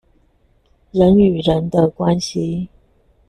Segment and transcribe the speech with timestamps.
[0.89, 2.67] 人與人的關係